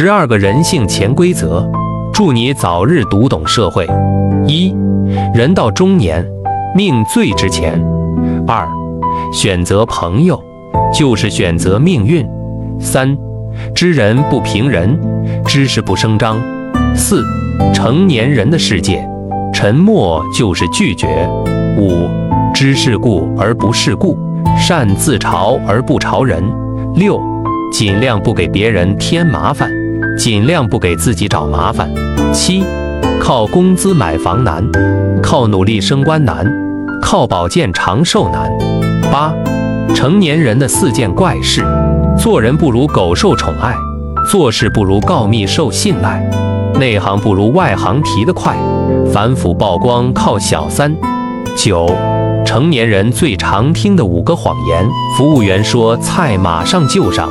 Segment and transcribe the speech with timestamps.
[0.00, 1.68] 十二个人性潜规则，
[2.12, 3.84] 祝你早日读懂社会。
[4.46, 4.72] 一，
[5.34, 6.24] 人到中年，
[6.72, 7.84] 命最值钱。
[8.46, 8.64] 二，
[9.32, 10.40] 选择朋友
[10.94, 12.24] 就是选择命运。
[12.78, 13.18] 三，
[13.74, 14.96] 知人不评人，
[15.44, 16.40] 知识不声张。
[16.94, 17.24] 四，
[17.74, 19.04] 成年人的世界，
[19.52, 21.28] 沉默就是拒绝。
[21.76, 22.08] 五，
[22.54, 24.16] 知世故而不世故，
[24.56, 26.40] 善自嘲而不嘲人。
[26.94, 27.20] 六，
[27.72, 29.68] 尽量不给别人添麻烦，
[30.18, 31.88] 尽量不给自己找麻烦。
[32.34, 32.64] 七，
[33.20, 34.68] 靠工资买房难，
[35.22, 36.44] 靠努力升官难，
[37.00, 38.50] 靠保健长寿难。
[39.12, 39.32] 八，
[39.94, 41.64] 成年人的四件怪事：
[42.18, 43.72] 做人不如狗受宠爱，
[44.28, 46.28] 做事不如告密受信赖，
[46.80, 48.56] 内行不如外行提得快，
[49.12, 50.92] 反腐曝光靠小三。
[51.56, 51.88] 九，
[52.44, 54.84] 成年人最常听的五个谎言：
[55.16, 57.28] 服务员说菜马上就上，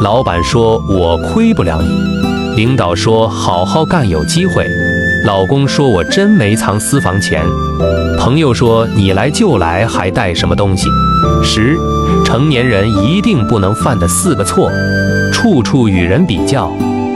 [0.00, 2.27] 老板说我亏不了你，
[2.58, 4.66] 领导说好好干有机会。
[5.24, 7.46] 老公说：“我真没藏私房钱。”
[8.18, 10.88] 朋友说：“你来就来，还带什么东西？”
[11.40, 11.76] 十，
[12.24, 14.72] 成年人一定不能犯的四个错：
[15.32, 16.68] 处处与人比较，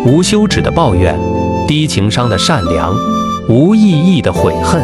[0.06, 1.18] 无休止的抱怨，
[1.66, 2.94] 低情商的善良，
[3.48, 4.80] 无意义的悔恨。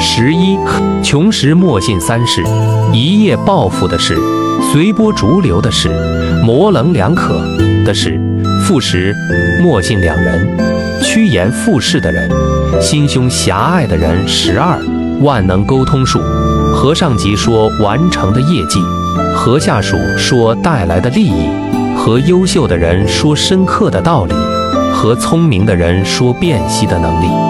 [0.00, 0.56] 十一，
[1.02, 2.42] 穷时莫信三事：
[2.94, 4.18] 一夜暴富的事，
[4.72, 5.90] 随波逐流的事，
[6.42, 7.34] 模棱两可
[7.84, 8.18] 的事。
[8.68, 9.16] 富时
[9.62, 10.46] 莫信两人，
[11.02, 12.30] 趋炎附势的人。
[12.82, 14.78] 心胸狭隘的人，十二
[15.22, 16.20] 万能沟通术，
[16.74, 18.78] 和上级说完成的业绩，
[19.34, 21.48] 和下属说带来的利益，
[21.96, 24.34] 和优秀的人说深刻的道理，
[24.92, 27.47] 和聪明的人说辨析的能力。